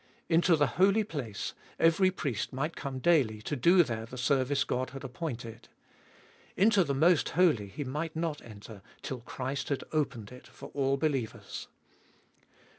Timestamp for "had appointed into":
4.89-6.83